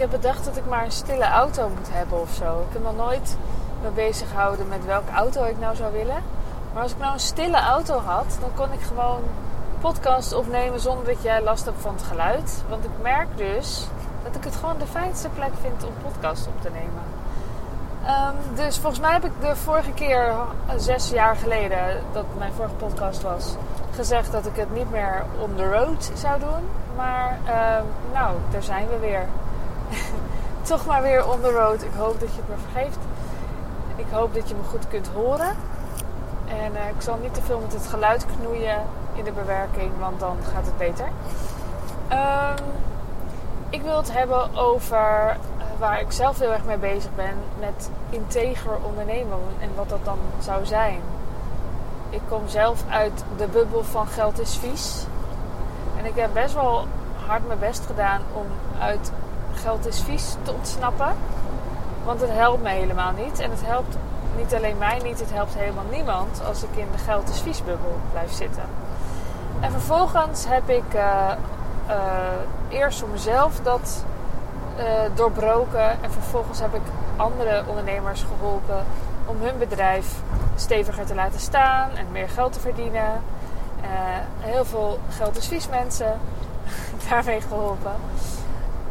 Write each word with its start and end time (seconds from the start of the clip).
heb 0.00 0.10
bedacht 0.10 0.44
dat 0.44 0.56
ik 0.56 0.66
maar 0.68 0.84
een 0.84 0.92
stille 0.92 1.24
auto 1.24 1.68
moet 1.68 1.92
hebben 1.92 2.20
of 2.20 2.32
zo. 2.32 2.60
Ik 2.68 2.72
heb 2.72 2.82
nog 2.82 2.96
nooit 2.96 3.36
me 3.82 3.90
bezig 3.90 4.28
gehouden 4.28 4.68
met 4.68 4.84
welke 4.84 5.12
auto 5.12 5.44
ik 5.44 5.58
nou 5.58 5.76
zou 5.76 5.92
willen. 5.92 6.22
Maar 6.72 6.82
als 6.82 6.92
ik 6.92 6.98
nou 6.98 7.12
een 7.12 7.20
stille 7.20 7.60
auto 7.60 7.98
had, 7.98 8.38
dan 8.40 8.50
kon 8.54 8.72
ik 8.72 8.80
gewoon 8.80 9.22
podcast 9.80 10.32
opnemen 10.32 10.80
zonder 10.80 11.04
dat 11.04 11.22
jij 11.22 11.42
last 11.42 11.64
hebt 11.64 11.80
van 11.80 11.94
het 11.94 12.02
geluid. 12.02 12.62
Want 12.68 12.84
ik 12.84 12.90
merk 13.02 13.36
dus 13.36 13.86
dat 14.22 14.36
ik 14.36 14.44
het 14.44 14.56
gewoon 14.56 14.78
de 14.78 14.86
fijnste 14.86 15.28
plek 15.28 15.52
vind 15.60 15.84
om 15.84 15.92
podcast 16.02 16.46
op 16.46 16.62
te 16.62 16.70
nemen. 16.70 17.02
Ehm, 18.04 18.34
dus 18.54 18.78
volgens 18.78 19.00
mij 19.00 19.12
heb 19.12 19.24
ik 19.24 19.32
de 19.40 19.56
vorige 19.56 19.92
keer, 19.92 20.34
zes 20.76 21.10
jaar 21.10 21.36
geleden, 21.36 22.02
dat 22.12 22.24
mijn 22.38 22.52
vorige 22.52 22.74
podcast 22.74 23.22
was, 23.22 23.54
gezegd 23.94 24.32
dat 24.32 24.46
ik 24.46 24.56
het 24.56 24.74
niet 24.74 24.90
meer 24.90 25.24
on 25.40 25.54
the 25.56 25.70
road 25.70 26.10
zou 26.14 26.40
doen. 26.40 26.68
Maar 26.96 27.38
ehm, 27.44 27.84
nou, 28.12 28.36
daar 28.50 28.62
zijn 28.62 28.88
we 28.88 28.98
weer. 28.98 29.26
Toch 30.70 30.86
maar 30.86 31.02
weer 31.02 31.28
on 31.28 31.40
the 31.40 31.50
road. 31.50 31.82
Ik 31.82 31.92
hoop 31.96 32.20
dat 32.20 32.28
je 32.28 32.40
het 32.40 32.48
me 32.48 32.54
vergeeft. 32.70 32.98
Ik 33.96 34.06
hoop 34.10 34.34
dat 34.34 34.48
je 34.48 34.54
me 34.54 34.62
goed 34.62 34.88
kunt 34.88 35.08
horen. 35.08 35.56
En 36.46 36.72
uh, 36.72 36.88
ik 36.88 37.02
zal 37.02 37.18
niet 37.22 37.34
te 37.34 37.42
veel 37.42 37.58
met 37.58 37.72
het 37.72 37.86
geluid 37.86 38.26
knoeien 38.26 38.82
in 39.12 39.24
de 39.24 39.32
bewerking, 39.32 39.90
want 39.98 40.20
dan 40.20 40.36
gaat 40.52 40.66
het 40.66 40.76
beter. 40.78 41.08
Um, 42.12 42.64
ik 43.70 43.82
wil 43.82 43.96
het 43.96 44.12
hebben 44.12 44.56
over 44.56 45.36
uh, 45.58 45.64
waar 45.78 46.00
ik 46.00 46.12
zelf 46.12 46.38
heel 46.38 46.52
erg 46.52 46.64
mee 46.64 46.76
bezig 46.76 47.14
ben 47.14 47.34
met 47.58 47.90
integer 48.10 48.76
ondernemen 48.82 49.38
en 49.58 49.70
wat 49.74 49.88
dat 49.88 50.04
dan 50.04 50.18
zou 50.38 50.66
zijn. 50.66 51.00
Ik 52.10 52.20
kom 52.28 52.48
zelf 52.48 52.84
uit 52.88 53.24
de 53.36 53.46
bubbel 53.46 53.84
van 53.84 54.06
geld 54.06 54.40
is 54.40 54.56
vies. 54.56 55.04
En 55.98 56.04
ik 56.04 56.16
heb 56.16 56.32
best 56.32 56.54
wel 56.54 56.86
hard 57.26 57.46
mijn 57.46 57.58
best 57.58 57.86
gedaan 57.86 58.20
om 58.32 58.46
uit 58.80 59.12
geld 59.54 59.86
is 59.86 60.00
vies 60.00 60.34
te 60.42 60.52
ontsnappen. 60.52 61.14
Want 62.04 62.20
het 62.20 62.30
helpt 62.32 62.62
me 62.62 62.68
helemaal 62.68 63.12
niet. 63.12 63.38
En 63.38 63.50
het 63.50 63.62
helpt 63.64 63.96
niet 64.36 64.54
alleen 64.54 64.78
mij 64.78 65.00
niet, 65.04 65.20
het 65.20 65.32
helpt 65.32 65.54
helemaal 65.54 65.84
niemand 65.90 66.42
als 66.46 66.62
ik 66.62 66.76
in 66.76 66.88
de 66.92 66.98
geld 66.98 67.28
is 67.28 67.40
vies 67.40 67.64
bubbel 67.64 67.96
blijf 68.12 68.32
zitten. 68.32 68.62
En 69.60 69.70
vervolgens 69.70 70.44
heb 70.48 70.68
ik 70.68 70.94
uh, 70.94 71.30
uh, 71.88 71.96
eerst 72.68 72.98
voor 72.98 73.08
mezelf 73.08 73.60
dat 73.62 74.04
uh, 74.78 74.84
doorbroken. 75.14 76.02
En 76.02 76.10
vervolgens 76.10 76.60
heb 76.60 76.74
ik 76.74 76.82
andere 77.16 77.62
ondernemers 77.66 78.22
geholpen 78.22 78.84
om 79.26 79.36
hun 79.40 79.58
bedrijf 79.58 80.14
steviger 80.54 81.06
te 81.06 81.14
laten 81.14 81.40
staan 81.40 81.90
en 81.90 82.06
meer 82.12 82.28
geld 82.28 82.52
te 82.52 82.60
verdienen. 82.60 83.22
heel 84.40 84.64
veel 84.64 84.98
geld 85.08 85.36
is 85.36 85.48
vies 85.48 85.68
mensen 85.68 86.20
daarmee 87.08 87.40
geholpen. 87.40 87.92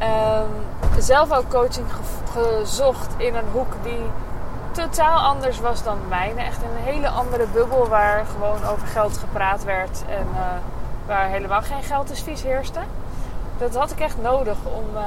Um, 0.01 1.01
zelf 1.01 1.31
ook 1.31 1.49
coaching 1.49 1.85
gezocht 2.31 3.13
in 3.17 3.35
een 3.35 3.49
hoek 3.51 3.73
die 3.83 4.01
totaal 4.71 5.19
anders 5.19 5.59
was 5.59 5.83
dan 5.83 5.97
mijne. 6.07 6.41
Echt 6.41 6.63
een 6.63 6.83
hele 6.83 7.09
andere 7.09 7.45
bubbel 7.47 7.87
waar 7.87 8.25
gewoon 8.25 8.65
over 8.65 8.87
geld 8.87 9.17
gepraat 9.17 9.63
werd 9.63 10.03
en 10.09 10.27
uh, 10.33 10.39
waar 11.05 11.27
helemaal 11.27 11.61
geen 11.61 11.83
geld 11.83 12.11
is 12.11 12.21
vies 12.21 12.43
heerste. 12.43 12.79
Dat 13.57 13.75
had 13.75 13.91
ik 13.91 13.99
echt 13.99 14.21
nodig 14.21 14.57
om, 14.63 14.85
uh, 14.95 15.01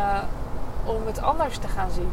om 0.84 1.06
het 1.06 1.22
anders 1.22 1.58
te 1.58 1.68
gaan 1.68 1.90
zien. 1.90 2.12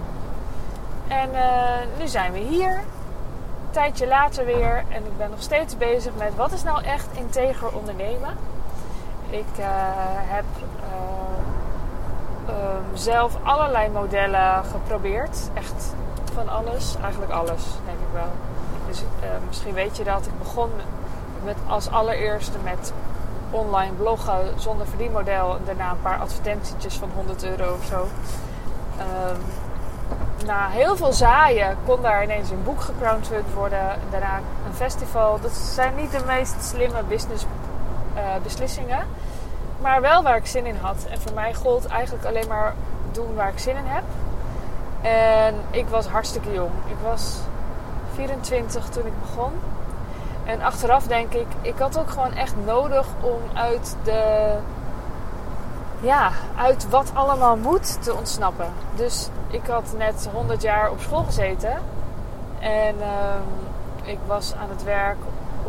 En 1.08 1.30
uh, 1.34 2.00
nu 2.00 2.08
zijn 2.08 2.32
we 2.32 2.40
hier, 2.40 2.72
een 2.72 3.72
tijdje 3.72 4.08
later 4.08 4.46
weer, 4.46 4.84
en 4.90 5.06
ik 5.06 5.18
ben 5.18 5.30
nog 5.30 5.42
steeds 5.42 5.78
bezig 5.78 6.12
met 6.18 6.36
wat 6.36 6.52
is 6.52 6.64
nou 6.64 6.84
echt 6.84 7.08
integer 7.12 7.76
ondernemen. 7.76 8.38
Ik 9.30 9.64
heb 10.28 10.46
um, 12.50 12.98
zelf 12.98 13.38
allerlei 13.44 13.90
modellen 13.90 14.64
geprobeerd. 14.64 15.50
Echt 15.54 15.94
van 16.34 16.50
alles, 16.50 16.96
eigenlijk 17.02 17.32
alles, 17.32 17.64
denk 17.86 17.98
ik 17.98 18.14
wel. 18.14 18.32
Dus 18.88 19.02
uh, 19.02 19.30
misschien 19.48 19.74
weet 19.74 19.98
je 19.98 20.04
dat 20.04 20.26
ik 20.26 20.38
begon 20.38 20.70
met 21.44 21.58
als 21.68 21.90
allereerste 21.90 22.58
met 22.64 22.94
online 23.52 23.94
bloggen 23.94 24.54
zonder 24.56 24.88
verdienmodel. 24.88 25.56
En 25.56 25.62
daarna 25.66 25.92
een 25.92 26.02
paar 26.02 26.20
advertentietjes 26.20 26.96
van 26.96 27.10
100 27.16 27.44
euro 27.44 27.74
of 27.74 27.86
zo. 27.86 28.08
Um, 29.00 29.38
na 30.46 30.68
heel 30.68 30.96
veel 30.96 31.14
zaaien 31.14 31.78
kon 31.86 32.02
daar 32.02 32.24
ineens 32.24 32.50
een 32.50 32.64
boek 32.64 32.82
gecrowdfund 32.82 33.54
worden. 33.54 34.00
Daarna 34.12 34.38
een 34.38 34.74
festival. 34.74 35.40
Dat 35.42 35.52
zijn 35.52 35.96
niet 35.96 36.12
de 36.12 36.24
meest 36.26 36.64
slimme 36.64 37.04
business 37.04 37.46
uh, 38.16 38.22
beslissingen. 38.44 39.06
Maar 39.82 40.02
wel 40.02 40.24
waar 40.24 40.36
ik 40.36 40.46
zin 40.46 40.66
in 40.66 40.78
had. 40.82 41.06
En 41.10 41.22
voor 41.22 41.34
mij 41.34 41.54
gold 41.54 41.86
eigenlijk 41.86 42.26
alleen 42.26 42.48
maar 42.48 42.74
doen 43.12 43.36
waar 43.36 43.50
ik 43.50 43.60
zin 43.60 43.76
in 43.76 43.86
heb. 43.86 44.04
En 45.02 45.56
ik 45.72 45.88
was 45.88 46.08
hartstikke 46.08 46.52
jong. 46.52 46.72
Ik 46.88 46.98
was 47.04 47.36
24 48.14 48.90
toen 48.90 49.06
ik 49.06 49.20
begon. 49.20 49.52
En 50.46 50.62
achteraf 50.62 51.08
denk 51.08 51.34
ik, 51.34 51.48
ik 51.62 51.78
had 51.78 52.00
ook 52.00 52.10
gewoon 52.10 52.34
echt 52.34 52.54
nodig 52.66 53.08
om 53.22 53.40
uit 53.54 53.96
de. 54.04 54.54
Ja, 56.02 56.32
uit 56.58 56.90
wat 56.90 57.12
allemaal 57.14 57.58
moet 57.58 58.04
te 58.04 58.16
ontsnappen. 58.16 58.74
Dus 58.96 59.30
ik 59.48 59.66
had 59.68 59.94
net 59.98 60.30
100 60.34 60.62
jaar 60.62 60.92
op 60.92 61.00
school 61.00 61.24
gezeten. 61.24 61.78
En 62.60 62.96
um, 62.96 63.44
ik 64.04 64.18
was 64.28 64.54
aan 64.62 64.70
het 64.70 64.84
werk 64.84 65.18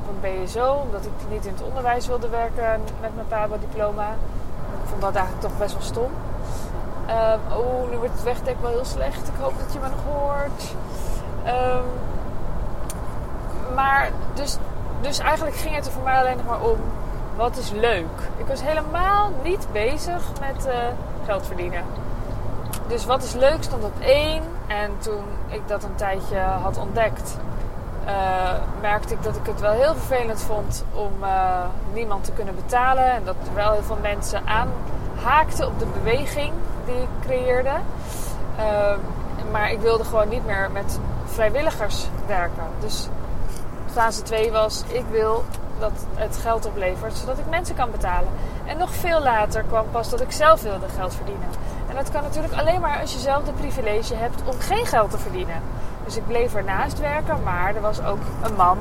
op 0.01 0.15
een 0.15 0.45
BSO, 0.45 0.73
omdat 0.73 1.05
ik 1.05 1.13
niet 1.31 1.47
in 1.47 1.53
het 1.53 1.63
onderwijs 1.63 2.07
wilde 2.07 2.29
werken 2.29 2.81
met 3.01 3.15
mijn 3.15 3.27
PABO-diploma. 3.29 4.09
Ik 4.83 4.89
vond 4.89 5.01
dat 5.01 5.15
eigenlijk 5.15 5.47
toch 5.47 5.59
best 5.59 5.73
wel 5.73 5.83
stom. 5.83 6.11
Um, 7.09 7.59
oh, 7.59 7.91
nu 7.91 7.97
wordt 7.97 8.13
het 8.13 8.23
wegdek 8.23 8.57
wel 8.61 8.71
heel 8.71 8.85
slecht. 8.85 9.29
Ik 9.29 9.35
hoop 9.41 9.53
dat 9.59 9.73
je 9.73 9.79
me 9.79 9.89
nog 9.89 10.05
hoort. 10.13 10.75
Um, 11.47 11.85
maar 13.75 14.11
dus, 14.35 14.57
dus 15.01 15.19
eigenlijk 15.19 15.57
ging 15.57 15.75
het 15.75 15.87
er 15.87 15.93
voor 15.93 16.03
mij 16.03 16.21
alleen 16.21 16.37
nog 16.37 16.47
maar 16.47 16.61
om 16.61 16.79
wat 17.37 17.57
is 17.57 17.71
leuk. 17.71 18.31
Ik 18.37 18.47
was 18.47 18.63
helemaal 18.63 19.31
niet 19.43 19.67
bezig 19.73 20.23
met 20.41 20.67
uh, 20.67 20.73
geld 21.25 21.47
verdienen. 21.47 21.85
Dus 22.87 23.05
wat 23.05 23.23
is 23.23 23.33
leuk 23.33 23.63
stond 23.63 23.85
op 23.85 24.01
één. 24.01 24.43
En 24.67 24.91
toen 24.99 25.25
ik 25.49 25.69
dat 25.69 25.83
een 25.83 25.95
tijdje 25.95 26.39
had 26.39 26.79
ontdekt, 26.79 27.37
uh, 28.07 28.51
merkte 28.81 29.15
ik 29.15 29.23
dat 29.23 29.37
ik 29.37 29.47
het 29.47 29.61
wel 29.61 29.73
heel 29.73 29.95
vervelend 29.95 30.43
vond 30.43 30.85
om 30.93 31.13
uh, 31.23 31.65
niemand 31.93 32.25
te 32.25 32.33
kunnen 32.33 32.55
betalen. 32.55 33.05
En 33.05 33.25
dat 33.25 33.35
er 33.47 33.55
wel 33.55 33.73
heel 33.73 33.83
veel 33.83 33.99
mensen 34.03 34.43
aanhaakten 34.47 35.67
op 35.67 35.79
de 35.79 35.87
beweging 35.87 36.53
die 36.85 37.03
ik 37.03 37.09
creëerde. 37.21 37.73
Uh, 38.59 38.93
maar 39.53 39.71
ik 39.71 39.81
wilde 39.81 40.05
gewoon 40.05 40.29
niet 40.29 40.47
meer 40.47 40.71
met 40.73 40.99
vrijwilligers 41.25 42.07
werken. 42.27 42.65
Dus 42.81 43.09
fase 43.93 44.23
2 44.23 44.53
was: 44.53 44.85
ik 44.89 45.05
wil 45.11 45.45
dat 45.79 46.07
het 46.15 46.37
geld 46.37 46.67
oplevert 46.67 47.17
zodat 47.17 47.39
ik 47.39 47.47
mensen 47.51 47.75
kan 47.75 47.91
betalen. 47.91 48.29
En 48.67 48.79
nog 48.79 48.95
veel 48.95 49.23
later 49.23 49.63
kwam 49.63 49.87
pas 49.91 50.11
dat 50.11 50.21
ik 50.21 50.33
zelf 50.33 50.63
wilde 50.63 50.89
geld 50.97 51.15
verdienen. 51.15 51.49
En 51.89 51.95
dat 51.95 52.11
kan 52.11 52.23
natuurlijk 52.23 52.55
alleen 52.55 52.81
maar 52.81 53.01
als 53.01 53.13
je 53.13 53.19
zelf 53.19 53.45
de 53.45 53.53
privilege 53.53 54.15
hebt 54.15 54.43
om 54.45 54.61
geen 54.61 54.87
geld 54.87 55.11
te 55.11 55.19
verdienen. 55.19 55.63
Dus 56.05 56.17
ik 56.17 56.27
bleef 56.27 56.55
ernaast 56.55 56.99
werken, 56.99 57.43
maar 57.43 57.75
er 57.75 57.81
was 57.81 58.03
ook 58.03 58.21
een 58.43 58.55
man. 58.55 58.79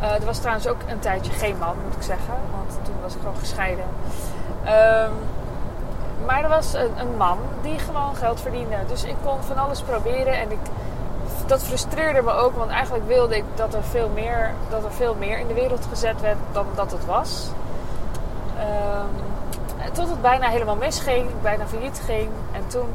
Uh, 0.00 0.12
er 0.12 0.24
was 0.24 0.38
trouwens 0.38 0.66
ook 0.66 0.80
een 0.86 0.98
tijdje 0.98 1.32
geen 1.32 1.58
man, 1.58 1.76
moet 1.84 1.96
ik 1.96 2.02
zeggen, 2.02 2.34
want 2.50 2.78
toen 2.84 2.94
was 3.02 3.14
ik 3.14 3.20
gewoon 3.20 3.36
gescheiden. 3.36 3.84
Um, 4.66 5.12
maar 6.26 6.42
er 6.42 6.48
was 6.48 6.74
een, 6.74 6.98
een, 6.98 7.16
man 7.16 7.38
die 7.62 7.78
gewoon 7.78 8.16
geld 8.16 8.40
verdiende. 8.40 8.76
Dus 8.86 9.04
ik 9.04 9.16
kon 9.24 9.42
van 9.42 9.56
alles 9.56 9.82
proberen 9.82 10.34
en 10.34 10.50
ik, 10.50 10.58
dat 11.46 11.62
frustreerde 11.62 12.22
me 12.22 12.30
ook, 12.32 12.56
want 12.56 12.70
eigenlijk 12.70 13.06
wilde 13.06 13.36
ik 13.36 13.44
dat 13.54 13.74
er 13.74 13.82
veel 13.82 14.08
meer, 14.14 14.50
dat 14.70 14.84
er 14.84 14.92
veel 14.92 15.14
meer 15.14 15.38
in 15.38 15.46
de 15.46 15.54
wereld 15.54 15.86
gezet 15.88 16.20
werd 16.20 16.38
dan 16.52 16.66
dat 16.74 16.92
het 16.92 17.04
was. 17.04 17.50
Um, 18.58 19.90
tot 19.92 20.08
het 20.08 20.22
bijna 20.22 20.48
helemaal 20.48 20.76
misging, 20.76 21.26
bijna 21.42 21.66
failliet 21.66 22.02
ging. 22.04 22.28
En 22.52 22.66
toen 22.66 22.94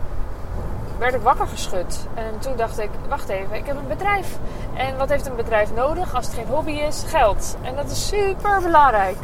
werd 0.97 1.13
ik 1.13 1.21
wakker 1.21 1.47
geschud. 1.47 2.07
En 2.13 2.39
toen 2.39 2.55
dacht 2.55 2.79
ik, 2.79 2.89
wacht 3.09 3.29
even, 3.29 3.55
ik 3.55 3.65
heb 3.65 3.77
een 3.77 3.87
bedrijf. 3.87 4.37
En 4.73 4.97
wat 4.97 5.09
heeft 5.09 5.25
een 5.25 5.35
bedrijf 5.35 5.73
nodig 5.73 6.15
als 6.15 6.25
het 6.25 6.35
geen 6.35 6.47
hobby 6.47 6.71
is? 6.71 7.03
Geld. 7.07 7.57
En 7.61 7.75
dat 7.75 7.91
is 7.91 8.07
super 8.07 8.61
belangrijk. 8.61 9.17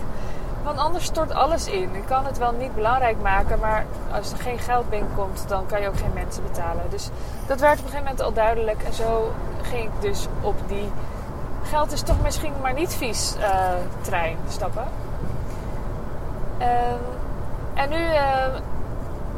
Want 0.63 0.77
anders 0.77 1.05
stort 1.05 1.33
alles 1.33 1.67
in. 1.67 1.95
Ik 1.95 2.05
kan 2.05 2.25
het 2.25 2.37
wel 2.37 2.51
niet 2.51 2.75
belangrijk 2.75 3.21
maken, 3.21 3.59
maar 3.59 3.85
als 4.11 4.31
er 4.31 4.37
geen 4.37 4.59
geld 4.59 4.89
binnenkomt, 4.89 5.45
dan 5.47 5.65
kan 5.65 5.81
je 5.81 5.87
ook 5.87 5.97
geen 5.97 6.13
mensen 6.13 6.43
betalen. 6.43 6.83
Dus 6.89 7.09
dat 7.47 7.59
werd 7.59 7.79
op 7.79 7.85
een 7.85 7.91
gegeven 7.91 8.03
moment 8.03 8.21
al 8.21 8.33
duidelijk. 8.33 8.83
En 8.83 8.93
zo 8.93 9.31
ging 9.61 9.83
ik 9.83 10.01
dus 10.01 10.27
op 10.41 10.55
die 10.67 10.91
geld 11.63 11.91
is 11.91 12.01
toch 12.01 12.21
misschien 12.21 12.53
maar 12.61 12.73
niet 12.73 12.93
vies 12.93 13.35
uh, 13.39 13.47
trein 14.01 14.37
stappen. 14.47 14.85
Uh, 16.59 16.67
en 17.73 17.89
nu 17.89 17.97
uh, 17.97 18.45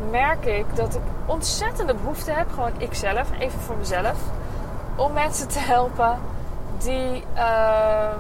merk 0.10 0.46
ik 0.46 0.76
dat 0.76 0.96
ik 0.96 1.02
ontzettende 1.26 1.94
behoefte 1.94 2.32
heb, 2.32 2.52
gewoon 2.54 2.72
ikzelf, 2.78 3.28
even 3.40 3.60
voor 3.60 3.78
mezelf, 3.78 4.18
om 4.96 5.14
mensen 5.14 5.48
te 5.48 5.60
helpen 5.60 6.18
die 6.78 7.24
ehm, 7.34 8.20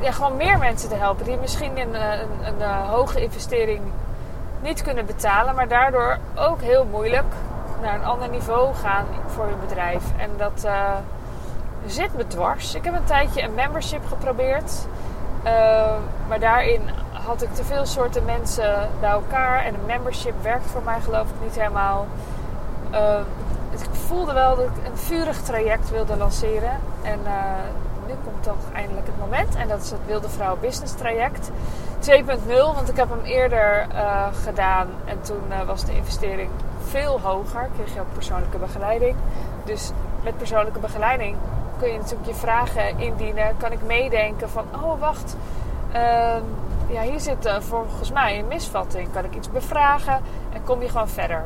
ja, 0.00 0.10
gewoon 0.10 0.36
meer 0.36 0.58
mensen 0.58 0.88
te 0.88 0.94
helpen 0.94 1.24
die 1.24 1.36
misschien 1.36 1.78
een, 1.78 1.94
een, 1.94 2.28
een, 2.42 2.60
een 2.60 2.86
hoge 2.86 3.22
investering 3.22 3.80
niet 4.62 4.82
kunnen 4.82 5.06
betalen, 5.06 5.54
maar 5.54 5.68
daardoor 5.68 6.18
ook 6.34 6.60
heel 6.60 6.84
moeilijk 6.84 7.32
naar 7.82 7.94
een 7.94 8.04
ander 8.04 8.28
niveau 8.28 8.74
gaan 8.74 9.06
voor 9.26 9.44
hun 9.44 9.60
bedrijf. 9.60 10.04
En 10.16 10.30
dat 10.36 10.66
zit 11.86 12.16
me 12.16 12.26
dwars. 12.26 12.74
Ik 12.74 12.84
heb 12.84 12.94
een 12.94 13.04
tijdje 13.04 13.42
een 13.42 13.54
membership 13.54 14.06
geprobeerd, 14.06 14.86
maar 16.28 16.40
daarin 16.40 16.80
had 17.26 17.42
ik 17.42 17.54
te 17.54 17.64
veel 17.64 17.86
soorten 17.86 18.24
mensen 18.24 18.88
bij 19.00 19.10
elkaar 19.10 19.64
en 19.64 19.74
een 19.74 19.86
membership 19.86 20.42
werkt 20.42 20.66
voor 20.66 20.82
mij 20.82 21.00
geloof 21.00 21.28
ik 21.28 21.42
niet 21.42 21.54
helemaal. 21.54 22.06
Uh, 22.92 23.18
ik 23.70 23.94
voelde 24.06 24.32
wel 24.32 24.56
dat 24.56 24.64
ik 24.64 24.86
een 24.86 24.96
vurig 24.96 25.42
traject 25.42 25.90
wilde 25.90 26.16
lanceren 26.16 26.80
en 27.02 27.18
nu 28.06 28.14
komt 28.24 28.42
toch 28.42 28.72
eindelijk 28.72 29.06
het 29.06 29.18
moment. 29.18 29.54
En 29.54 29.68
dat 29.68 29.82
is 29.82 29.90
het 29.90 30.00
Wilde 30.06 30.28
Vrouw 30.28 30.56
Business 30.56 30.94
Traject 30.94 31.50
2.0. 32.00 32.46
Want 32.46 32.88
ik 32.88 32.96
heb 32.96 33.08
hem 33.08 33.24
eerder 33.24 33.86
uh, 33.92 34.26
gedaan. 34.44 34.88
En 35.04 35.20
toen 35.20 35.42
uh, 35.50 35.62
was 35.62 35.84
de 35.84 35.94
investering 35.94 36.50
veel 36.84 37.20
hoger. 37.20 37.68
Kreeg 37.74 37.94
je 37.94 38.00
ook 38.00 38.12
persoonlijke 38.12 38.58
begeleiding. 38.58 39.16
Dus 39.64 39.90
met 40.22 40.36
persoonlijke 40.36 40.78
begeleiding 40.78 41.36
kun 41.78 41.92
je 41.92 41.98
natuurlijk 41.98 42.28
je 42.28 42.34
vragen 42.34 42.98
indienen. 42.98 43.56
Kan 43.56 43.72
ik 43.72 43.82
meedenken 43.82 44.50
van, 44.50 44.64
oh 44.82 45.00
wacht. 45.00 45.36
Uh, 45.94 46.36
ja, 46.86 47.02
hier 47.02 47.20
zit 47.20 47.46
uh, 47.46 47.60
volgens 47.60 48.12
mij 48.12 48.38
een 48.38 48.48
misvatting. 48.48 49.12
Kan 49.12 49.24
ik 49.24 49.34
iets 49.34 49.50
bevragen? 49.50 50.20
En 50.52 50.64
kom 50.64 50.82
je 50.82 50.88
gewoon 50.88 51.08
verder. 51.08 51.44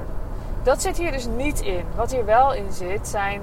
Dat 0.62 0.82
zit 0.82 0.98
hier 0.98 1.12
dus 1.12 1.26
niet 1.26 1.60
in. 1.60 1.84
Wat 1.96 2.10
hier 2.10 2.24
wel 2.24 2.54
in 2.54 2.72
zit 2.72 3.08
zijn 3.08 3.40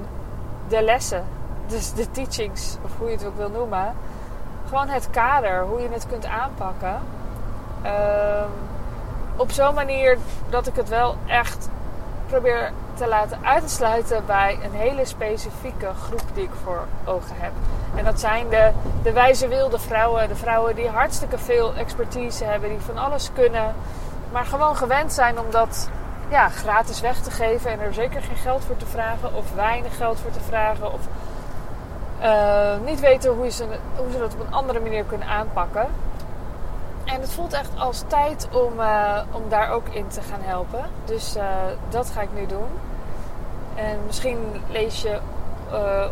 de 0.68 0.82
lessen 0.82 1.24
dus 1.68 1.92
de 1.92 2.10
teachings, 2.10 2.76
of 2.84 2.90
hoe 2.98 3.10
je 3.10 3.16
het 3.16 3.26
ook 3.26 3.36
wil 3.36 3.50
noemen. 3.50 3.94
Gewoon 4.68 4.88
het 4.88 5.10
kader, 5.10 5.62
hoe 5.62 5.80
je 5.80 5.88
het 5.88 6.06
kunt 6.06 6.26
aanpakken. 6.26 7.00
Um, 7.84 8.50
op 9.36 9.50
zo'n 9.50 9.74
manier 9.74 10.18
dat 10.48 10.66
ik 10.66 10.74
het 10.74 10.88
wel 10.88 11.16
echt 11.26 11.68
probeer 12.28 12.72
te 12.94 13.08
laten 13.08 13.38
uitsluiten 13.42 14.26
bij 14.26 14.58
een 14.64 14.72
hele 14.72 15.04
specifieke 15.04 15.88
groep 16.06 16.22
die 16.34 16.44
ik 16.44 16.50
voor 16.64 16.86
ogen 17.04 17.36
heb. 17.38 17.52
En 17.94 18.04
dat 18.04 18.20
zijn 18.20 18.48
de, 18.48 18.70
de 19.02 19.12
wijze 19.12 19.48
wilde 19.48 19.78
vrouwen. 19.78 20.28
De 20.28 20.36
vrouwen 20.36 20.74
die 20.74 20.88
hartstikke 20.88 21.38
veel 21.38 21.74
expertise 21.74 22.44
hebben, 22.44 22.68
die 22.68 22.78
van 22.78 22.98
alles 22.98 23.30
kunnen. 23.34 23.74
Maar 24.32 24.44
gewoon 24.44 24.76
gewend 24.76 25.12
zijn 25.12 25.38
om 25.38 25.50
dat 25.50 25.90
ja, 26.28 26.48
gratis 26.48 27.00
weg 27.00 27.20
te 27.20 27.30
geven 27.30 27.70
en 27.70 27.80
er 27.80 27.94
zeker 27.94 28.22
geen 28.22 28.36
geld 28.36 28.64
voor 28.64 28.76
te 28.76 28.86
vragen. 28.86 29.34
Of 29.34 29.54
weinig 29.54 29.96
geld 29.96 30.18
voor 30.20 30.30
te 30.30 30.40
vragen. 30.40 30.92
Of 30.92 31.00
uh, 32.22 32.86
niet 32.86 33.00
weten 33.00 33.32
hoe 33.32 33.50
ze, 33.50 33.64
hoe 33.96 34.12
ze 34.12 34.18
dat 34.18 34.34
op 34.34 34.40
een 34.40 34.52
andere 34.52 34.80
manier 34.80 35.04
kunnen 35.04 35.28
aanpakken. 35.28 35.86
En 37.08 37.20
het 37.20 37.32
voelt 37.32 37.52
echt 37.52 37.70
als 37.78 38.02
tijd 38.06 38.48
om, 38.52 38.80
uh, 38.80 39.20
om 39.32 39.42
daar 39.48 39.70
ook 39.70 39.88
in 39.88 40.08
te 40.08 40.20
gaan 40.22 40.40
helpen. 40.40 40.84
Dus 41.04 41.36
uh, 41.36 41.44
dat 41.88 42.10
ga 42.10 42.20
ik 42.20 42.28
nu 42.34 42.46
doen. 42.46 42.68
En 43.74 43.98
misschien 44.06 44.38
lees 44.70 45.02
je 45.02 45.18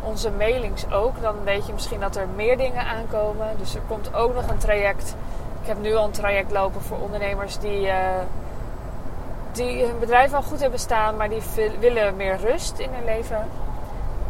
onze 0.02 0.30
mailings 0.30 0.90
ook. 0.90 1.20
Dan 1.20 1.34
weet 1.44 1.66
je 1.66 1.72
misschien 1.72 2.00
dat 2.00 2.16
er 2.16 2.28
meer 2.36 2.56
dingen 2.56 2.86
aankomen. 2.86 3.46
Dus 3.58 3.74
er 3.74 3.80
komt 3.88 4.14
ook 4.14 4.34
nog 4.34 4.48
een 4.48 4.58
traject. 4.58 5.16
Ik 5.60 5.66
heb 5.66 5.80
nu 5.80 5.94
al 5.94 6.04
een 6.04 6.10
traject 6.10 6.50
lopen 6.52 6.80
voor 6.80 6.98
ondernemers 6.98 7.58
die, 7.58 7.90
die 9.52 9.84
hun 9.84 9.98
bedrijf 9.98 10.32
al 10.32 10.42
goed 10.42 10.60
hebben 10.60 10.78
staan, 10.78 11.16
maar 11.16 11.28
die 11.28 11.42
willen 11.80 12.16
meer 12.16 12.36
rust 12.36 12.78
in 12.78 12.88
hun 12.92 13.04
leven. 13.04 13.48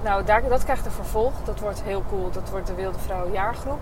Nou, 0.03 0.25
daar, 0.25 0.49
dat 0.49 0.65
krijgt 0.65 0.87
een 0.87 0.93
vervolg. 0.93 1.33
Dat 1.45 1.61
wordt 1.61 1.83
heel 1.83 2.03
cool. 2.09 2.31
Dat 2.31 2.51
wordt 2.51 2.67
de 2.67 2.75
Wilde 2.75 2.99
Vrouw 2.99 3.31
jaargroep. 3.33 3.81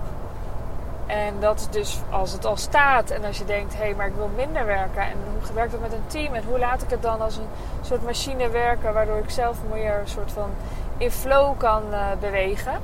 En 1.06 1.41
dat 1.41 1.61
is 1.61 1.69
dus 1.69 2.01
als 2.11 2.33
het 2.33 2.45
al 2.45 2.56
staat 2.56 3.11
en 3.11 3.25
als 3.25 3.39
je 3.39 3.45
denkt, 3.45 3.75
hé, 3.75 3.85
hey, 3.85 3.95
maar 3.95 4.06
ik 4.06 4.15
wil 4.15 4.31
minder 4.37 4.67
werken. 4.67 5.03
En 5.03 5.17
hoe 5.43 5.55
werkt 5.55 5.73
dat 5.73 5.81
met 5.81 5.93
een 5.93 6.06
team? 6.06 6.35
En 6.35 6.45
hoe 6.45 6.59
laat 6.59 6.83
ik 6.83 6.91
het 6.91 7.03
dan 7.03 7.21
als 7.21 7.37
een 7.37 7.49
soort 7.83 8.05
machine 8.05 8.49
werken, 8.49 8.95
waardoor 8.95 9.19
ik 9.19 9.31
zelf 9.31 9.56
meer 9.73 9.99
een 9.99 10.09
soort 10.09 10.33
van 10.33 10.51
in 10.97 11.11
flow 11.11 11.59
kan 11.59 11.83
uh, 11.91 12.06
bewegen. 12.21 12.79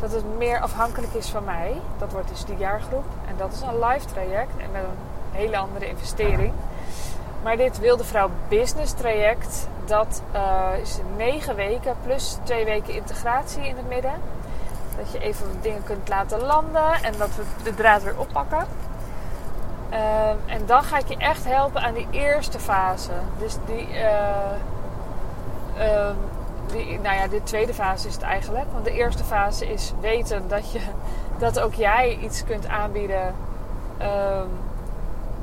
Dat 0.00 0.12
het 0.12 0.36
meer 0.38 0.60
afhankelijk 0.60 1.12
is 1.12 1.28
van 1.28 1.44
mij. 1.44 1.80
Dat 1.98 2.12
wordt 2.12 2.28
dus 2.28 2.44
de 2.44 2.56
jaargroep. 2.56 3.04
En 3.28 3.34
dat 3.36 3.52
is 3.52 3.60
een 3.60 3.78
live 3.78 4.06
traject 4.06 4.56
en 4.56 4.70
met 4.72 4.82
een 4.82 4.98
hele 5.32 5.56
andere 5.56 5.88
investering. 5.88 6.52
Maar 7.42 7.56
dit 7.56 7.78
Wilde 7.78 8.04
Vrouw 8.04 8.30
Business 8.48 8.92
traject, 8.92 9.68
dat 9.84 10.22
uh, 10.34 10.68
is 10.82 10.98
negen 11.16 11.54
weken 11.54 11.96
plus 12.02 12.38
twee 12.42 12.64
weken 12.64 12.94
integratie 12.94 13.66
in 13.66 13.76
het 13.76 13.88
midden. 13.88 14.12
Dat 14.96 15.12
je 15.12 15.18
even 15.18 15.46
dingen 15.60 15.84
kunt 15.84 16.08
laten 16.08 16.40
landen 16.40 17.02
en 17.02 17.12
dat 17.18 17.30
we 17.36 17.42
de 17.62 17.74
draad 17.74 18.02
weer 18.02 18.18
oppakken. 18.18 18.66
Uh, 19.92 20.28
en 20.28 20.66
dan 20.66 20.82
ga 20.82 20.98
ik 20.98 21.08
je 21.08 21.16
echt 21.16 21.44
helpen 21.44 21.82
aan 21.82 21.94
die 21.94 22.06
eerste 22.10 22.58
fase. 22.58 23.10
Dus 23.38 23.56
die, 23.66 23.88
uh, 23.88 24.50
nou 27.02 27.16
ja, 27.16 27.28
de 27.28 27.42
tweede 27.42 27.74
fase 27.74 28.08
is 28.08 28.14
het 28.14 28.22
eigenlijk. 28.22 28.66
Want 28.72 28.84
de 28.84 28.92
eerste 28.92 29.24
fase 29.24 29.72
is 29.72 29.92
weten 30.00 30.48
dat, 30.48 30.72
je, 30.72 30.80
dat 31.38 31.60
ook 31.60 31.74
jij 31.74 32.18
iets 32.22 32.44
kunt 32.44 32.66
aanbieden 32.66 33.34
ehm, 33.98 34.46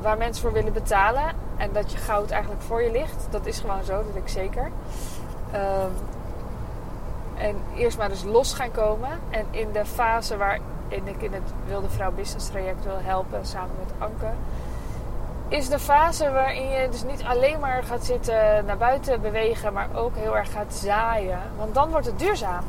waar 0.01 0.17
mensen 0.17 0.41
voor 0.41 0.53
willen 0.53 0.73
betalen. 0.73 1.23
En 1.57 1.69
dat 1.73 1.91
je 1.91 1.97
goud 1.97 2.31
eigenlijk 2.31 2.61
voor 2.61 2.83
je 2.83 2.91
ligt. 2.91 3.27
Dat 3.29 3.45
is 3.45 3.59
gewoon 3.59 3.83
zo, 3.83 3.93
dat 3.93 4.15
ik 4.15 4.29
zeker. 4.29 4.71
En 7.41 7.55
eerst 7.75 7.97
maar 7.97 8.09
eens 8.09 8.23
los 8.23 8.53
gaan 8.53 8.71
komen. 8.71 9.09
En 9.29 9.45
in 9.51 9.71
de 9.71 9.85
fase 9.85 10.37
waarin 10.37 11.07
ik 11.07 11.21
in 11.21 11.33
het 11.33 11.53
Wilde 11.65 11.89
Vrouw 11.89 12.11
Business 12.11 12.49
traject 12.49 12.83
wil 12.83 12.99
helpen 12.99 13.45
samen 13.45 13.75
met 13.79 13.93
Anke. 13.97 14.31
Is 15.47 15.69
de 15.69 15.79
fase 15.79 16.31
waarin 16.31 16.69
je 16.69 16.89
dus 16.89 17.03
niet 17.03 17.23
alleen 17.23 17.59
maar 17.59 17.83
gaat 17.83 18.05
zitten 18.05 18.65
naar 18.65 18.77
buiten 18.77 19.21
bewegen, 19.21 19.73
maar 19.73 19.87
ook 19.95 20.15
heel 20.15 20.37
erg 20.37 20.51
gaat 20.51 20.73
zaaien. 20.73 21.39
Want 21.57 21.73
dan 21.73 21.89
wordt 21.89 22.05
het 22.05 22.19
duurzaam. 22.19 22.63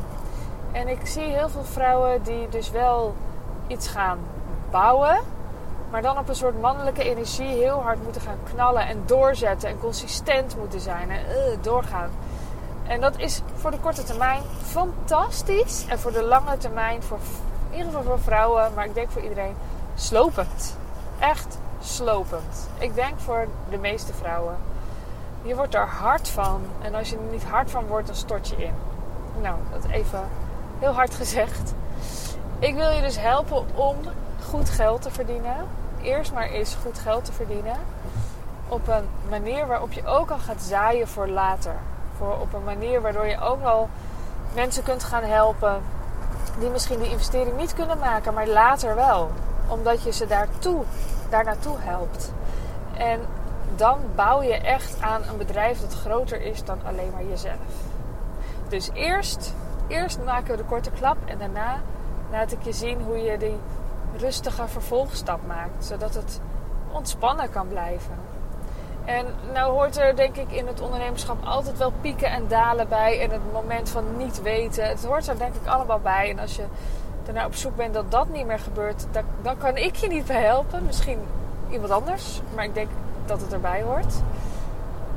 En 0.72 0.88
ik 0.88 1.06
zie 1.06 1.24
heel 1.24 1.48
veel 1.48 1.64
vrouwen 1.64 2.22
die 2.22 2.48
dus 2.48 2.70
wel 2.70 3.14
iets 3.66 3.88
gaan 3.88 4.18
bouwen 4.70 5.18
maar 5.92 6.02
dan 6.02 6.18
op 6.18 6.28
een 6.28 6.34
soort 6.34 6.60
mannelijke 6.60 7.02
energie 7.02 7.46
heel 7.46 7.82
hard 7.82 8.02
moeten 8.02 8.20
gaan 8.20 8.38
knallen 8.52 8.86
en 8.86 9.02
doorzetten 9.06 9.68
en 9.68 9.78
consistent 9.78 10.56
moeten 10.56 10.80
zijn 10.80 11.10
en 11.10 11.20
uh, 11.20 11.56
doorgaan. 11.60 12.10
En 12.86 13.00
dat 13.00 13.18
is 13.18 13.40
voor 13.54 13.70
de 13.70 13.78
korte 13.78 14.02
termijn 14.02 14.42
fantastisch. 14.62 15.84
En 15.88 15.98
voor 15.98 16.12
de 16.12 16.22
lange 16.22 16.56
termijn, 16.56 17.02
voor, 17.02 17.18
in 17.70 17.76
ieder 17.76 17.92
geval 17.92 18.02
voor 18.02 18.20
vrouwen, 18.20 18.74
maar 18.74 18.84
ik 18.84 18.94
denk 18.94 19.10
voor 19.10 19.22
iedereen, 19.22 19.54
slopend. 19.94 20.76
Echt 21.18 21.58
slopend. 21.80 22.68
Ik 22.78 22.94
denk 22.94 23.18
voor 23.18 23.48
de 23.70 23.78
meeste 23.78 24.12
vrouwen. 24.12 24.56
Je 25.42 25.56
wordt 25.56 25.74
er 25.74 25.86
hard 25.86 26.28
van. 26.28 26.60
En 26.82 26.94
als 26.94 27.10
je 27.10 27.16
er 27.16 27.32
niet 27.32 27.44
hard 27.44 27.70
van 27.70 27.86
wordt, 27.86 28.06
dan 28.06 28.16
stort 28.16 28.48
je 28.48 28.56
in. 28.56 28.74
Nou, 29.40 29.56
dat 29.72 29.90
even 29.90 30.28
heel 30.78 30.92
hard 30.92 31.14
gezegd. 31.14 31.74
Ik 32.58 32.74
wil 32.74 32.90
je 32.90 33.00
dus 33.00 33.18
helpen 33.18 33.76
om 33.76 33.96
goed 34.50 34.70
geld 34.70 35.02
te 35.02 35.10
verdienen 35.10 35.56
eerst 36.02 36.32
maar 36.32 36.48
eens 36.48 36.76
goed 36.82 36.98
geld 36.98 37.24
te 37.24 37.32
verdienen. 37.32 37.76
Op 38.68 38.88
een 38.88 39.04
manier 39.28 39.66
waarop 39.66 39.92
je 39.92 40.06
ook 40.06 40.30
al 40.30 40.38
gaat 40.38 40.62
zaaien 40.62 41.08
voor 41.08 41.28
later. 41.28 41.74
Voor 42.18 42.38
op 42.40 42.52
een 42.52 42.64
manier 42.64 43.00
waardoor 43.00 43.26
je 43.26 43.40
ook 43.40 43.62
al 43.62 43.88
mensen 44.54 44.82
kunt 44.82 45.04
gaan 45.04 45.22
helpen 45.22 45.82
die 46.58 46.70
misschien 46.70 46.98
die 46.98 47.10
investering 47.10 47.56
niet 47.56 47.74
kunnen 47.74 47.98
maken, 47.98 48.34
maar 48.34 48.46
later 48.46 48.94
wel. 48.94 49.30
Omdat 49.68 50.02
je 50.02 50.12
ze 50.12 50.26
daartoe, 50.26 50.82
daar 51.28 51.44
naartoe 51.44 51.76
helpt. 51.78 52.32
En 52.96 53.20
dan 53.76 53.98
bouw 54.14 54.42
je 54.42 54.54
echt 54.54 55.00
aan 55.00 55.22
een 55.30 55.36
bedrijf 55.36 55.80
dat 55.80 55.94
groter 55.94 56.40
is 56.42 56.64
dan 56.64 56.78
alleen 56.86 57.10
maar 57.12 57.24
jezelf. 57.24 57.56
Dus 58.68 58.90
eerst, 58.92 59.54
eerst 59.86 60.18
maken 60.24 60.50
we 60.50 60.56
de 60.56 60.64
korte 60.64 60.90
klap 60.90 61.16
en 61.24 61.38
daarna 61.38 61.80
laat 62.30 62.52
ik 62.52 62.62
je 62.62 62.72
zien 62.72 63.02
hoe 63.02 63.16
je 63.16 63.38
die 63.38 63.56
rustige 64.16 64.68
vervolgstap 64.68 65.40
maakt. 65.46 65.84
Zodat 65.84 66.14
het 66.14 66.40
ontspannen 66.92 67.50
kan 67.50 67.68
blijven. 67.68 68.31
En 69.04 69.26
nou 69.52 69.72
hoort 69.72 69.98
er 69.98 70.16
denk 70.16 70.36
ik 70.36 70.50
in 70.50 70.66
het 70.66 70.80
ondernemerschap 70.80 71.44
altijd 71.44 71.78
wel 71.78 71.92
pieken 72.00 72.30
en 72.30 72.48
dalen 72.48 72.88
bij. 72.88 73.20
En 73.20 73.30
het 73.30 73.52
moment 73.52 73.88
van 73.88 74.04
niet 74.16 74.42
weten. 74.42 74.88
Het 74.88 75.04
hoort 75.04 75.28
er 75.28 75.38
denk 75.38 75.54
ik 75.54 75.66
allemaal 75.66 76.00
bij. 76.00 76.30
En 76.30 76.38
als 76.38 76.56
je 76.56 76.64
daarna 77.24 77.46
op 77.46 77.54
zoek 77.54 77.76
bent 77.76 77.94
dat 77.94 78.10
dat 78.10 78.28
niet 78.28 78.46
meer 78.46 78.58
gebeurt, 78.58 79.06
dan, 79.10 79.24
dan 79.42 79.58
kan 79.58 79.76
ik 79.76 79.96
je 79.96 80.08
niet 80.08 80.28
helpen. 80.28 80.84
Misschien 80.86 81.18
iemand 81.70 81.92
anders. 81.92 82.40
Maar 82.54 82.64
ik 82.64 82.74
denk 82.74 82.88
dat 83.26 83.40
het 83.40 83.52
erbij 83.52 83.82
hoort. 83.82 84.14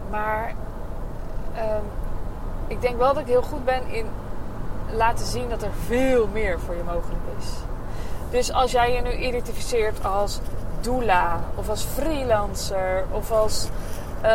Maar 0.09 0.53
uh, 1.55 1.61
ik 2.67 2.81
denk 2.81 2.97
wel 2.97 3.13
dat 3.13 3.21
ik 3.21 3.27
heel 3.27 3.41
goed 3.41 3.65
ben 3.65 3.87
in 3.87 4.05
laten 4.91 5.25
zien 5.25 5.49
dat 5.49 5.63
er 5.63 5.71
veel 5.85 6.27
meer 6.27 6.59
voor 6.59 6.75
je 6.75 6.83
mogelijk 6.83 7.21
is. 7.39 7.45
Dus 8.29 8.51
als 8.53 8.71
jij 8.71 8.93
je 8.93 9.01
nu 9.01 9.11
identificeert 9.11 10.05
als 10.05 10.39
of 11.55 11.69
als 11.69 11.83
freelancer 11.83 13.03
of 13.11 13.31
als 13.31 13.67
uh, 14.23 14.31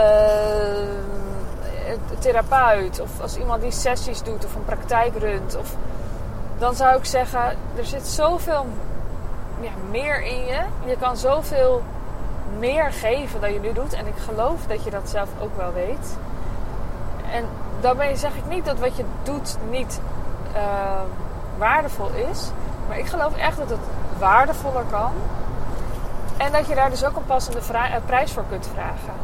therapeut 2.18 3.00
of 3.00 3.20
als 3.20 3.36
iemand 3.36 3.62
die 3.62 3.70
sessies 3.70 4.22
doet 4.22 4.44
of 4.44 4.54
een 4.54 4.64
praktijk 4.64 5.16
runt, 5.18 5.56
of, 5.56 5.74
dan 6.58 6.74
zou 6.74 6.96
ik 6.96 7.04
zeggen: 7.04 7.40
er 7.76 7.84
zit 7.84 8.06
zoveel 8.06 8.66
ja, 9.60 9.70
meer 9.90 10.22
in 10.22 10.44
je. 10.44 10.60
Je 10.86 10.96
kan 11.00 11.16
zoveel 11.16 11.82
meer 12.58 12.92
geven 12.92 13.40
dan 13.40 13.52
je 13.52 13.60
nu 13.60 13.72
doet. 13.72 13.92
En 13.92 14.06
ik 14.06 14.16
geloof 14.16 14.66
dat 14.66 14.84
je 14.84 14.90
dat 14.90 15.08
zelf 15.08 15.28
ook 15.40 15.56
wel 15.56 15.72
weet. 15.72 16.16
En 17.32 17.44
daarmee 17.80 18.16
zeg 18.16 18.36
ik 18.36 18.46
niet 18.48 18.64
dat 18.64 18.78
wat 18.78 18.96
je 18.96 19.04
doet 19.22 19.56
niet 19.70 20.00
uh, 20.54 20.60
waardevol 21.58 22.10
is. 22.30 22.50
Maar 22.88 22.98
ik 22.98 23.06
geloof 23.06 23.36
echt 23.36 23.56
dat 23.56 23.68
het 23.68 23.78
waardevoller 24.18 24.84
kan. 24.90 25.12
En 26.40 26.52
dat 26.52 26.66
je 26.66 26.74
daar 26.74 26.90
dus 26.90 27.04
ook 27.04 27.16
een 27.16 27.26
passende 27.26 27.58
eh, 27.58 27.94
prijs 28.06 28.32
voor 28.32 28.44
kunt 28.48 28.68
vragen. 28.74 29.14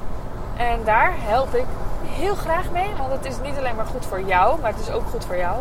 En 0.56 0.84
daar 0.84 1.12
help 1.16 1.54
ik 1.54 1.64
heel 2.04 2.34
graag 2.34 2.70
mee. 2.70 2.90
Want 2.98 3.12
het 3.12 3.24
is 3.24 3.34
niet 3.42 3.56
alleen 3.58 3.76
maar 3.76 3.86
goed 3.86 4.06
voor 4.06 4.20
jou, 4.20 4.60
maar 4.60 4.70
het 4.70 4.80
is 4.80 4.90
ook 4.90 5.06
goed 5.10 5.24
voor 5.24 5.36
jou. 5.36 5.56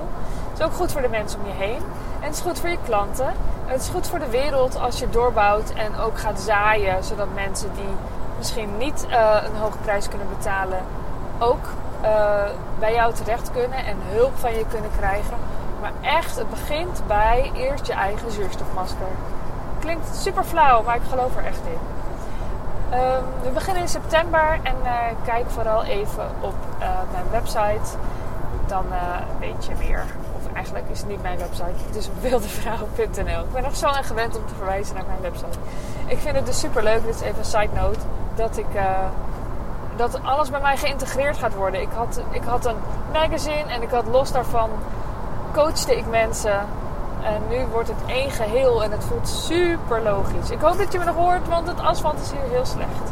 Het 0.49 0.59
is 0.59 0.65
ook 0.65 0.73
goed 0.73 0.91
voor 0.91 1.01
de 1.01 1.09
mensen 1.09 1.39
om 1.39 1.47
je 1.47 1.53
heen. 1.53 1.81
En 2.19 2.27
het 2.27 2.33
is 2.33 2.41
goed 2.41 2.59
voor 2.59 2.69
je 2.69 2.77
klanten. 2.85 3.33
Het 3.65 3.81
is 3.81 3.89
goed 3.89 4.07
voor 4.07 4.19
de 4.19 4.29
wereld 4.29 4.79
als 4.79 4.99
je 4.99 5.09
doorbouwt 5.09 5.73
en 5.73 5.97
ook 5.97 6.19
gaat 6.19 6.39
zaaien. 6.39 7.03
Zodat 7.03 7.27
mensen 7.33 7.69
die 7.75 7.95
misschien 8.37 8.77
niet 8.77 9.05
uh, 9.09 9.35
een 9.43 9.55
hoge 9.55 9.77
prijs 9.77 10.07
kunnen 10.07 10.27
betalen, 10.37 10.79
ook 11.39 11.65
uh, 12.03 12.09
bij 12.79 12.93
jou 12.93 13.13
terecht 13.13 13.51
kunnen 13.51 13.85
en 13.85 13.97
hulp 14.01 14.37
van 14.37 14.53
je 14.53 14.65
kunnen 14.69 14.91
krijgen. 14.97 15.37
Maar 15.81 15.91
echt, 16.01 16.35
het 16.35 16.49
begint 16.49 17.01
bij 17.07 17.51
eerst 17.55 17.85
je 17.85 17.93
eigen 17.93 18.31
zuurstofmasker. 18.31 19.07
Klinkt 19.85 20.15
super 20.15 20.43
flauw, 20.43 20.83
maar 20.83 20.95
ik 20.95 21.01
geloof 21.09 21.35
er 21.35 21.45
echt 21.45 21.61
in. 21.65 21.79
Um, 22.97 23.23
we 23.43 23.49
beginnen 23.53 23.81
in 23.81 23.89
september 23.89 24.59
en 24.63 24.75
uh, 24.83 24.91
kijk 25.25 25.49
vooral 25.49 25.83
even 25.83 26.29
op 26.41 26.53
uh, 26.79 26.87
mijn 27.11 27.25
website. 27.31 27.97
Dan 28.67 28.85
uh, 28.91 28.97
weet 29.39 29.65
je 29.65 29.71
meer. 29.79 30.03
Of 30.35 30.53
eigenlijk 30.53 30.85
is 30.89 30.99
het 30.99 31.07
niet 31.07 31.21
mijn 31.21 31.37
website, 31.37 31.85
het 31.85 31.95
is 31.95 32.09
wildevrouw.nl. 32.21 33.39
Ik 33.43 33.53
ben 33.53 33.63
nog 33.63 33.75
zo 33.75 33.87
aan 33.87 34.03
gewend 34.03 34.37
om 34.37 34.45
te 34.45 34.55
verwijzen 34.55 34.95
naar 34.95 35.05
mijn 35.07 35.21
website. 35.21 35.57
Ik 36.05 36.17
vind 36.17 36.35
het 36.35 36.45
dus 36.45 36.59
super 36.59 36.83
leuk, 36.83 37.05
dit 37.05 37.15
is 37.15 37.21
even 37.21 37.37
een 37.37 37.45
side 37.45 37.69
note, 37.73 37.99
dat 38.35 38.57
ik 38.57 38.67
dat 39.95 40.23
alles 40.23 40.49
bij 40.49 40.61
mij 40.61 40.77
geïntegreerd 40.77 41.37
gaat 41.37 41.53
worden. 41.53 41.81
Ik 41.81 41.89
had, 41.95 42.21
ik 42.31 42.43
had 42.43 42.65
een 42.65 42.77
magazine 43.13 43.65
en 43.67 43.81
ik 43.81 43.89
had 43.89 44.05
los 44.07 44.31
daarvan 44.31 44.69
coachte 45.53 45.97
ik 45.97 46.05
mensen. 46.07 46.59
En 47.25 47.41
nu 47.49 47.65
wordt 47.71 47.87
het 47.87 47.97
één 48.05 48.31
geheel 48.31 48.83
en 48.83 48.91
het 48.91 49.03
voelt 49.03 49.27
super 49.27 50.01
logisch. 50.01 50.49
Ik 50.49 50.59
hoop 50.59 50.77
dat 50.77 50.91
je 50.91 50.99
me 50.99 51.05
nog 51.05 51.15
hoort, 51.15 51.47
want 51.47 51.67
het 51.67 51.79
asfalt 51.79 52.19
is 52.19 52.31
hier 52.31 52.49
heel 52.49 52.65
slecht. 52.65 53.11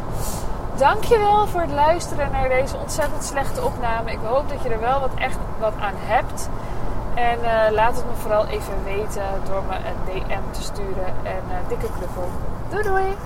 Dankjewel 0.76 1.46
voor 1.46 1.60
het 1.60 1.72
luisteren 1.72 2.32
naar 2.32 2.48
deze 2.48 2.76
ontzettend 2.76 3.24
slechte 3.24 3.62
opname. 3.62 4.10
Ik 4.10 4.18
hoop 4.24 4.48
dat 4.48 4.62
je 4.62 4.68
er 4.68 4.80
wel 4.80 5.00
wat 5.00 5.14
echt 5.14 5.38
wat 5.58 5.72
aan 5.80 5.94
hebt. 5.96 6.48
En 7.14 7.38
uh, 7.38 7.72
laat 7.72 7.96
het 7.96 8.06
me 8.06 8.14
vooral 8.16 8.46
even 8.46 8.84
weten 8.84 9.22
door 9.48 9.62
me 9.68 9.74
een 9.74 10.22
DM 10.28 10.50
te 10.50 10.62
sturen. 10.62 11.06
En 11.22 11.42
uh, 11.48 11.68
dikke 11.68 11.86
knuffel. 11.96 12.28
Doei 12.68 12.82
doei! 12.82 13.16